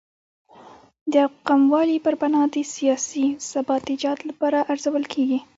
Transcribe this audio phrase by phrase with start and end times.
[1.11, 5.39] د یو قوموالۍ پر بنا د سیاسي ثبات ایجاد لپاره ارزول کېږي.